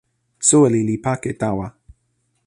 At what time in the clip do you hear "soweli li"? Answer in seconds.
0.47-0.95